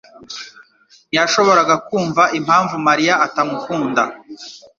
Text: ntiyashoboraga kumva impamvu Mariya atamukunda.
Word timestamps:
ntiyashoboraga 1.09 1.75
kumva 1.87 2.23
impamvu 2.39 2.75
Mariya 2.87 3.13
atamukunda. 3.25 4.01